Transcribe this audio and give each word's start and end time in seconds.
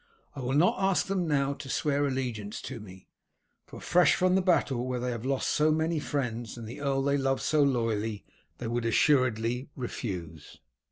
I 0.35 0.39
will 0.39 0.55
not 0.55 0.77
ask 0.81 1.05
them 1.05 1.27
now 1.27 1.53
to 1.53 1.69
swear 1.69 2.07
allegiance 2.07 2.59
to 2.63 2.79
me, 2.79 3.07
for 3.67 3.79
fresh 3.79 4.15
from 4.15 4.33
the 4.33 4.41
battle 4.41 4.87
where 4.87 4.99
they 4.99 5.11
have 5.11 5.27
lost 5.27 5.49
so 5.49 5.71
many 5.71 5.99
friends 5.99 6.57
and 6.57 6.67
the 6.67 6.81
earl 6.81 7.03
they 7.03 7.17
loved 7.19 7.43
so 7.43 7.61
loyally, 7.61 8.25
they 8.57 8.65
would 8.65 8.85
assuredly 8.85 9.69
refuse." 9.75 10.57